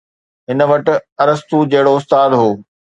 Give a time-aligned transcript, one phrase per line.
[0.49, 0.85] هن وٽ
[1.23, 2.49] ارسطو جهڙو استاد هو